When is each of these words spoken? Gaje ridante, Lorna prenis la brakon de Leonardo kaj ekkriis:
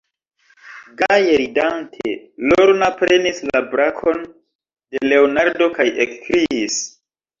Gaje 1.01 1.33
ridante, 1.41 2.07
Lorna 2.53 2.89
prenis 3.01 3.41
la 3.51 3.61
brakon 3.75 4.25
de 4.31 5.03
Leonardo 5.13 5.69
kaj 5.77 5.87
ekkriis: 6.07 6.81